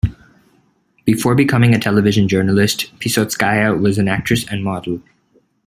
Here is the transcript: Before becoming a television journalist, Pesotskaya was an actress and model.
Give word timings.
Before 1.05 1.35
becoming 1.35 1.75
a 1.75 1.79
television 1.79 2.27
journalist, 2.27 2.91
Pesotskaya 2.97 3.79
was 3.79 3.99
an 3.99 4.07
actress 4.07 4.47
and 4.49 4.63
model. 4.63 4.99